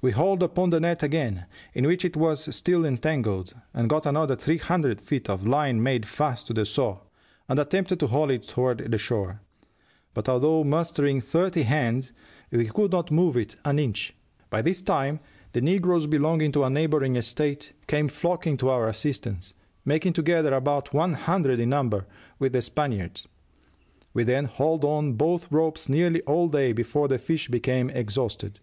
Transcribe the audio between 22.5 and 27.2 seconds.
the Spaniards. We then hauled on both ropes nearly all day before the